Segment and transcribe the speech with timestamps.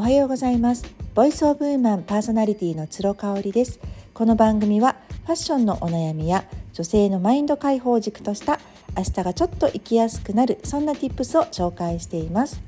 [0.00, 0.86] おはようございます。
[1.14, 3.80] ボイスオブウーマンパーソナリティの鶴香織です。
[4.14, 4.96] この番組は
[5.26, 8.60] ファッションのお悩みや女性のマインド解放軸とした
[8.96, 12.62] 明日がちょっと生きやすくなるそんな tips を紹介しています。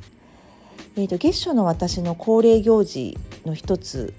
[0.96, 3.16] えーと、月初の私の恒例行事
[3.46, 4.12] の一つ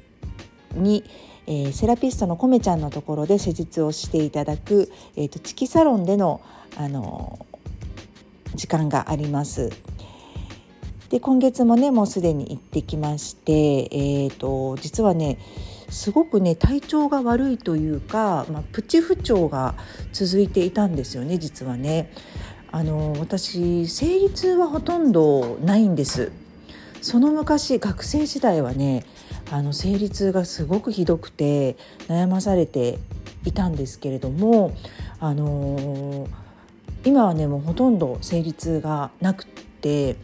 [0.73, 1.03] に、
[1.45, 6.41] えー、セラピストのコメちゃんのところで施術をしていただく、えーと、チキサロンでの、
[6.77, 7.45] あの
[8.55, 9.69] 時間があります。
[11.13, 15.37] で今月もねもうすでに行ってきまして、えーと、実はね
[15.87, 19.75] すごくね体調が悪いというか、まあ、プチ不調が
[20.11, 22.11] 続いていたんですよね実はね。
[22.71, 26.31] あの私生理痛はほとんどないんです
[27.03, 29.05] その昔学生時代はね
[29.51, 31.77] あの生理痛がすごくひどくて
[32.07, 32.97] 悩まされて
[33.45, 34.75] いたんですけれども
[35.19, 36.27] あの、
[37.05, 40.15] 今はねもうほとんど生理痛がなくって、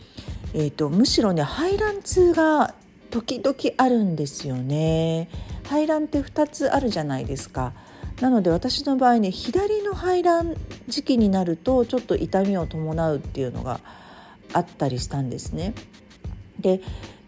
[0.53, 2.73] えーと、むしろね排卵痛が
[3.11, 5.29] 時々あるんですよね。
[5.63, 7.73] 排卵って2つあるじゃないですか。
[8.21, 10.55] なので私の場合ね左の排卵
[10.87, 13.79] 時期になるとちょっと痛みを伴うっていうのが
[14.51, 15.73] あったりしたんですね。
[16.59, 16.81] で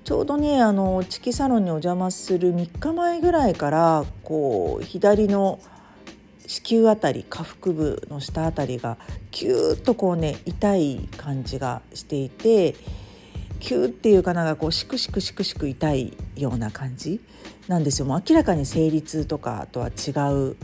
[0.03, 5.59] ちょうどねあのチキサロンにお邪魔する3日前ぐらいからこう左の
[6.47, 8.97] 子宮あたり下腹部の下あたりが
[9.29, 12.75] キューッとこうね痛い感じがしていて
[13.61, 17.21] キューっていうかなんかこうシクシクシクシク痛いような感じ
[17.67, 20.57] なんですよもう明らかに生理痛とかとは違う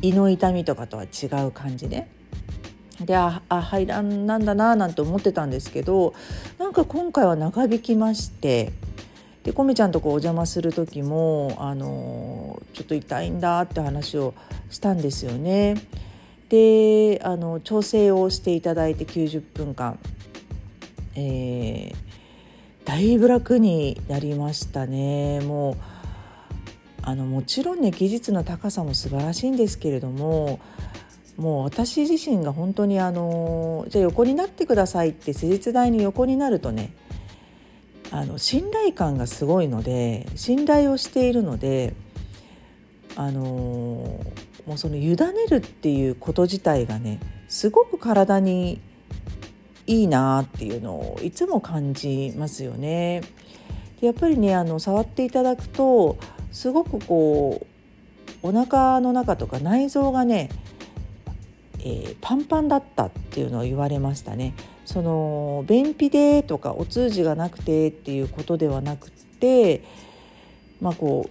[0.00, 2.08] 胃の痛みとかとは違う感じね。
[3.04, 6.14] でああ排卵なんだななんて思ってたんですけど
[6.58, 8.72] なんか今回は長引きまして
[9.44, 14.34] でコメちゃんとこお邪魔する時もあのちょっと痛いんだって話を
[14.68, 15.76] したんですよね。
[16.48, 19.98] であの調整をしていただいて90分間、
[21.14, 22.07] えー、
[22.88, 25.40] だいぶ楽になりましたね。
[25.40, 25.76] もう
[27.02, 30.58] あのもちろんね技術の高さも素晴らしいんですけれども
[31.36, 36.94] もう私自身が本当にあのじゃあ横になってくださいって施術台に横になるとね
[38.10, 41.92] あの信頼感がすごいので信頼をしているので
[43.16, 43.42] あの
[44.66, 45.16] もうその委ね
[45.50, 48.80] るっていうこと自体がねすごく体に
[49.88, 53.22] いいなっていうのをいつも感じますよね。
[54.00, 56.18] やっぱりねあの触っていただくと
[56.52, 57.66] すごくこ
[58.42, 60.50] うお腹の中とか内臓がね
[61.80, 64.54] えー、パンパンだったっていうのを言われましたね。
[64.84, 69.82] その便秘でとかお通じがなくてっていうことではなくて
[70.80, 71.28] まあこ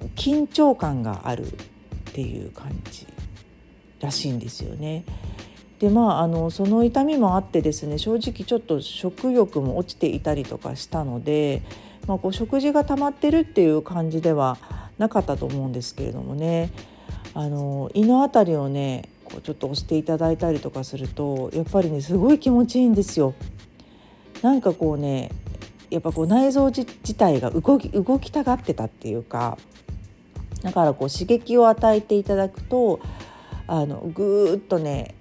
[0.00, 1.50] う緊張感があるっ
[2.12, 3.06] ていう感じ
[4.00, 5.04] らしいんですよね。
[5.84, 11.60] でまああのその痛みもあってですね正直ちょっと食欲も落ちていたりとかしたので、
[12.06, 14.56] まあ、こう食事が溜まってるっていう感じでは
[14.96, 16.70] なかったと思うんですけれどもね
[17.34, 23.34] あの胃の辺りをねこうちょっと押していただいたりとかするとやっぱりねすごい気持ちいいんですよ。
[24.40, 25.30] なんかこうね
[25.90, 29.58] やっぱこう内臓自体が動き動きたがってたっていうか
[30.62, 33.00] だからこう刺激を与えていただくと
[33.66, 35.14] あのぐーっとね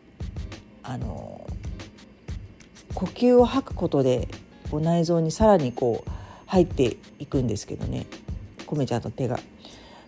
[0.84, 1.48] あの
[2.94, 4.28] 呼吸を吐くことで
[4.70, 6.12] こう内臓にさらにこう
[6.46, 8.06] 入っていくんですけどね。
[8.68, 9.40] 米ちゃんの手が。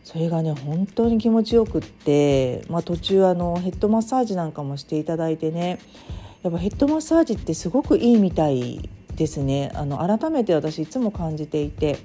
[0.03, 5.79] それがね本当に気持ちよくって、まあ、途中あのヘッドマッサージなんかもしていただいてね。
[6.43, 9.71] やっぱヘッドマッサージってすごくいいみたいですね。
[9.73, 11.97] あの改めて私いつも感じていて。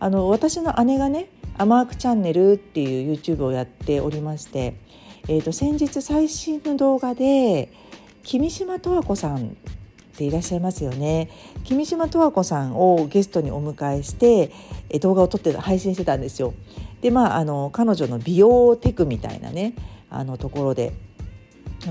[0.00, 1.28] あの私の姉がね
[1.58, 4.74] 「アマークチャンネル」っていう YouTube をやっておりまして、
[5.28, 7.70] えー、と先日最新の動画で
[8.22, 9.50] 君島十和子さんっ
[10.16, 11.28] ていらっしゃいますよね
[11.64, 14.50] 君島十和子さんをゲストにお迎えして
[15.00, 16.54] 動画を撮って配信してたんですよ。
[17.02, 19.74] でまああの彼女の美容テクみたいなね
[20.10, 20.92] あのところで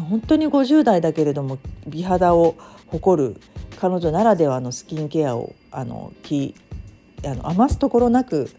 [0.09, 2.55] 本当に50代だけれども美肌を
[2.87, 3.39] 誇る
[3.79, 6.55] 彼女ならではのスキンケアをあのき
[7.23, 8.49] あの余すところなく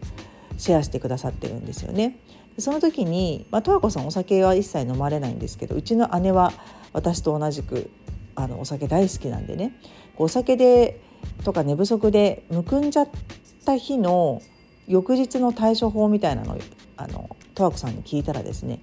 [0.57, 2.17] シェアしてくださってるんですよね。
[2.61, 6.53] その時に、まあ、十和子さんお酒は一切飲まれないんですけどうちの姉は
[6.93, 7.89] 私と同じく
[8.35, 9.73] あのお酒大好きなんでね
[10.17, 11.01] お酒で
[11.43, 13.09] とか寝不足でむくんじゃっ
[13.65, 14.41] た日の
[14.87, 16.59] 翌日の対処法みたいなのを
[16.97, 18.81] あの十和子さんに聞いたらですね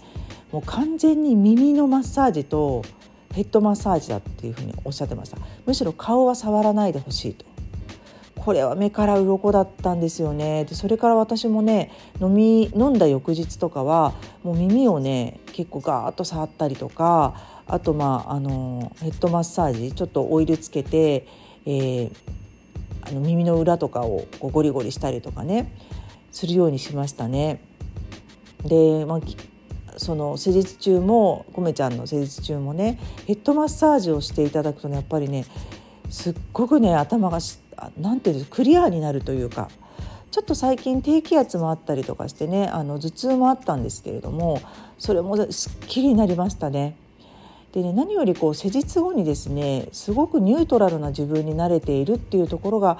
[0.52, 2.84] もう完全に耳のマッサージと
[3.34, 5.36] ヘッドマッサージだっていうふうにおっしゃってました。
[5.66, 7.44] むしろ顔は触らないでほしいと。
[8.46, 11.90] これは目から鱗だったんですよねでそれから私もね
[12.20, 14.14] 飲み飲んだ翌日とかは
[14.44, 17.34] もう耳をね結構ガーッと触ったりとか
[17.66, 21.26] あとまああのヘッドマッサージちょっとオイルつけて、
[21.66, 22.10] えー、
[23.02, 25.72] あの耳の裏とかをこうゴリゴリしたりとかね
[26.30, 27.60] するようにしましたね。
[28.64, 29.20] で、まあ、
[29.96, 35.46] その施術中もコメちゃんの施術中もねヘッドマッサージをしていただくとねやっぱりね
[36.10, 37.58] すっごくね頭がし
[37.98, 39.70] 何て言うんですクリアになるというか
[40.30, 44.60] ちょっと最近低気圧もあったりとかしてねあの頭痛もあったんですけれども
[44.98, 46.96] それもすっきりになりましたね。
[47.72, 52.98] でね何よりこう施術後にですねすごくニュートラルな自分に慣れているっていうところが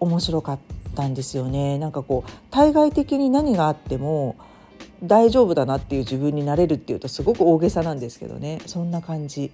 [0.00, 0.58] 面白かっ
[0.94, 1.78] たんですよね。
[1.78, 4.36] なんかこう対外的に何があっても
[5.02, 9.50] 大丈夫だなっていう自分になれるっていうとすごく大げさなんですけどねそんな感じ。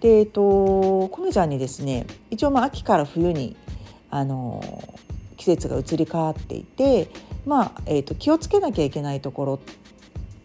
[0.00, 3.56] でえっとコメちゃんにですね一応まあ秋から冬に
[4.10, 4.62] あの
[5.36, 7.08] 季節が移り変わっていて
[7.46, 9.58] まあ、えーと気をつけなきゃいけないところっ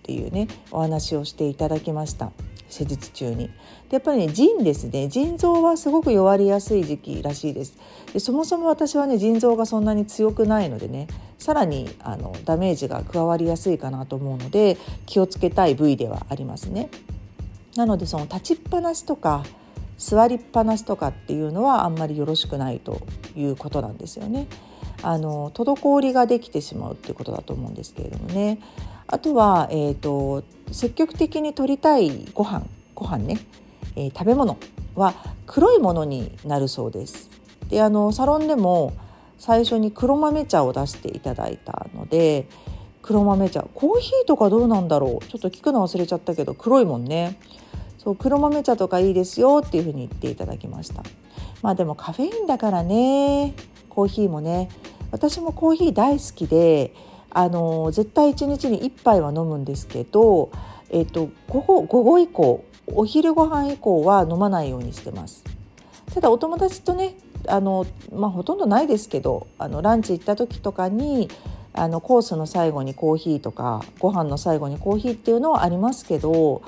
[0.04, 2.32] ていうねお話をしていただきました。
[2.70, 3.48] 施術中に。
[3.48, 3.52] で
[3.92, 5.08] やっぱりね腎ですね。
[5.08, 7.78] 腎臓はすごく弱りやすい時期らしいです。
[8.14, 11.08] でそもそも私はね腎臓がそんなに強くないのでね
[11.38, 16.90] さらにあのダメージが加わりやすいかなと思うので気をつけたい部位ではありますね。
[17.76, 19.44] なのでその立ちっぱなしとか
[19.98, 23.02] 座りっぱなしとかっていうのはあんまりよろしくないと
[23.36, 24.48] いうことなんですよね。
[25.02, 28.60] あの滞りができてしまうっていうことだと思うんですけれどもね。
[29.08, 32.66] あとは、えーと、積極的に取りたいご飯
[32.96, 33.38] ご飯ね、
[33.96, 34.58] えー、食べ物
[34.96, 35.14] は
[35.46, 37.30] 黒いものになるそうです。
[37.70, 38.94] であのサロンでも
[39.38, 42.48] 最初に黒豆茶を出していただいたので
[43.02, 47.38] 黒豆茶コーヒーとかどうなんだろうちょっと聞くの忘れちゃったけど黒いもんね
[48.06, 51.02] そう黒豆茶とかいいですよっていうふうに言っていただきました。
[51.64, 53.56] まあでもカフェインだからね。
[53.90, 54.70] コーヒーもね。
[55.10, 56.94] 私もコーヒー大好きで
[57.32, 60.52] あの絶対1日に1杯は飲むんですけど、
[60.92, 65.44] えーと、午後午後以降お昼ご飯以降は飲まないようにしてます。
[66.14, 67.16] ただお友達とね
[67.48, 71.28] あの、まあ、ほとんどないですけどあのランチ行った時とかに
[71.74, 76.62] あのコースの最後にコーヒーとかご飯の最後にコーヒーっていうのはありますけど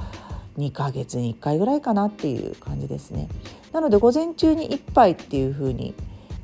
[0.58, 3.30] 2ヶ月に1回ぐらいかなっていう感じですね。
[3.72, 5.94] なので午前中に1杯っていう風に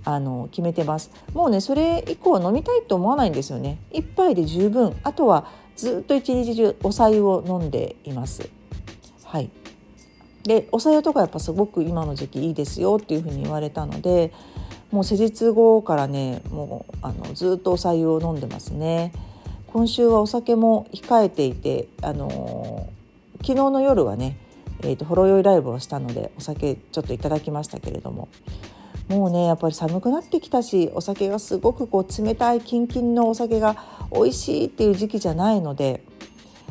[0.05, 1.11] あの決めてます。
[1.33, 3.79] もうねそれ以降飲みたいと思わないんですよね。
[3.91, 4.95] 一杯で十分。
[5.03, 8.49] あとはずっと一日中お茶湯を飲んでいます。
[9.23, 9.49] はい。
[10.43, 14.33] でお茶湯とかやっぱすごく今の時期いいですよっていうふうに言われたので
[14.91, 19.13] もう施術後からねもうあのずっとお茶湯を飲んでますね。
[19.67, 23.02] 今週はお酒も控えていてあのー、
[23.45, 24.37] 昨日の夜はね
[24.83, 28.29] えーとほろ酔いライブをしたのでお酒ちょっといただきましたけれども。
[29.09, 33.75] もうねやっぱり寒くなってきたしお酒がすごくこう冷たいキンキンのお酒が
[34.13, 36.05] 美味しいっていう時期じゃないので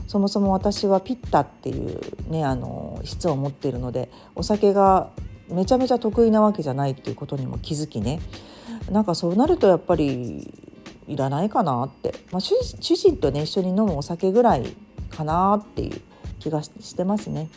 [0.06, 5.10] そもそも私はピッタっていうねあの質を持っているのでお酒が
[5.48, 8.20] めちゃめちゃ得意なわけじゃないっていうことにも気づきね。
[8.90, 10.50] なんかそうなるとやっぱり
[11.06, 12.56] いらないかなって、まあ、主
[12.96, 14.74] 人とね一緒に飲むお酒ぐらい
[15.10, 16.00] かなっていう。
[16.42, 17.48] 気がしてますね。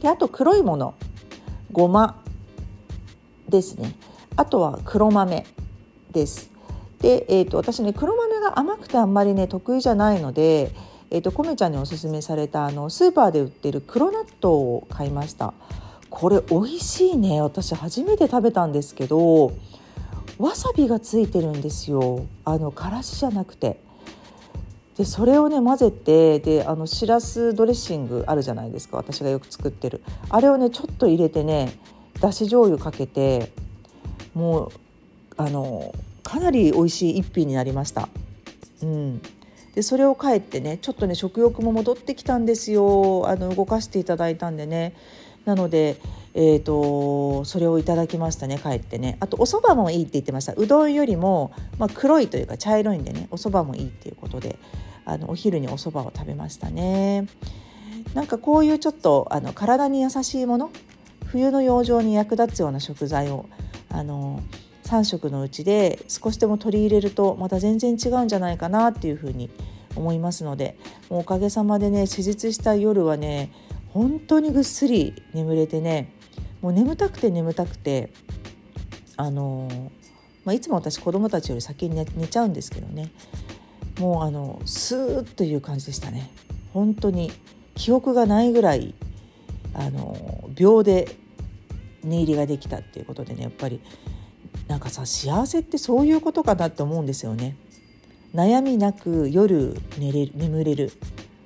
[0.00, 0.94] であと黒いもの。
[1.70, 2.20] ごま
[3.48, 3.94] ですね。
[4.36, 5.46] あとは黒豆
[6.10, 6.50] です。
[6.98, 10.72] で、えーと、私ね黒豆が甘くてあんまりね得意じゃないので、
[11.10, 15.54] えーと、コメちゃんにおすすめされたあのスーパーで売ってる黒納豆を買いました。
[16.10, 17.40] これ美味しいね。
[17.40, 19.52] 私初めて食べたんですけど
[20.38, 22.26] わさびがついてるんですよ。
[22.44, 23.80] あのからしじゃなくて。
[25.02, 30.00] でそれをね混ぜてであのしらすドレッシングあるじゃないですか私がよく作ってる。
[30.30, 31.76] あれをねちょっと入れてね
[32.20, 33.50] だし醤油かけて
[34.32, 34.72] もう
[35.36, 35.92] あの
[36.22, 38.08] かなり美味しい一品になりました。
[38.84, 39.20] うん、
[39.74, 43.24] でそれを帰ってねちょっとね食欲も戻ってきたんですよ。
[43.26, 44.94] あの動かしていただいたんでね。
[45.46, 45.96] なので、
[46.34, 49.16] えーと、それをいただきましたね帰ってね。
[49.18, 50.54] あとお蕎麦もいいって言ってました。
[50.56, 54.60] うどんよりも、まあ、黒いというか茶色いんでねお蕎麦もいいっていうことで。
[55.04, 57.26] あのお昼にお蕎麦を食べましたね。
[58.14, 60.70] なんかこういうちょっとあの体に優しいもの
[61.26, 63.46] 冬の養生に役立つような食材を
[63.88, 64.42] あの
[64.84, 69.50] 3食のうちで少しでも取り入れるとまた全然違うんじゃないかなっていうふうに
[69.96, 70.76] 思いますので
[71.08, 73.52] もうおかげさまでね施術した夜はね
[73.88, 76.12] 本当にぐっすり眠れてね
[76.60, 78.12] もう眠たくて眠たくて
[79.16, 79.68] あの
[80.44, 83.12] まあ、いつも私子供たちより先に寝寝ちゃうんですけどね。
[83.98, 86.30] もうあのスーッという感じでしたね。
[86.72, 87.30] 本当に
[87.74, 88.94] 記憶がないぐらい
[89.74, 91.16] あの秒で
[92.02, 93.80] 寝入りができたっていうことでねやっぱり
[94.68, 97.56] なんかさ幸せってそういうことかなって思うんですよね。
[98.34, 100.92] 悩みなく夜寝れる眠れる。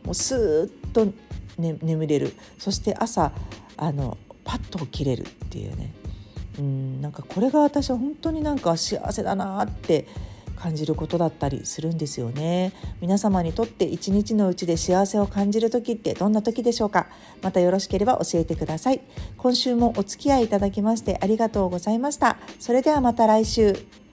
[0.05, 1.07] もうスーッと、
[1.59, 2.33] ね、眠れる。
[2.59, 3.33] そして朝
[3.76, 5.93] あのパッと起きれるっていうね。
[6.59, 10.07] うんなんかこれが私は本当になんか幸せだなって
[10.56, 12.72] 感じることだったりするんですよね。
[13.00, 17.08] 皆様にとって一日のうちで幸せを感じる時ってどんな時でしょうか？
[17.42, 19.00] またよろしければ教えてください。
[19.36, 22.38] 今週もお付き合いいただきましてありがとうございました。
[22.58, 24.05] それではまた来週。